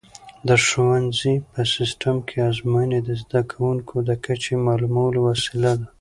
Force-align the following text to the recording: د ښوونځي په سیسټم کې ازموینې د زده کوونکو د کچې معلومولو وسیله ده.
د 0.47 0.49
ښوونځي 0.65 1.35
په 1.51 1.61
سیسټم 1.75 2.15
کې 2.27 2.37
ازموینې 2.49 2.99
د 3.03 3.09
زده 3.21 3.41
کوونکو 3.51 3.95
د 4.09 4.11
کچې 4.25 4.55
معلومولو 4.67 5.19
وسیله 5.29 5.71
ده. 5.79 5.87